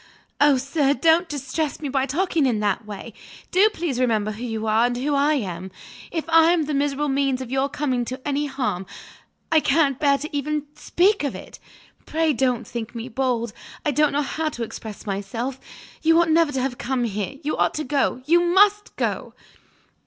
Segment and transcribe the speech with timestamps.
[0.39, 3.13] "Oh, sir, don't distress me by talking in that way!
[3.51, 5.69] Do please remember who you are, and who I am.
[6.09, 8.87] If I was the miserable means of your coming to any harm
[9.51, 11.59] I can't bear even to speak of it!
[12.07, 13.53] Pray don't think me bold;
[13.85, 15.59] I don't know how to express myself.
[16.01, 19.35] You ought never to have come here; you ought to go; you must go!"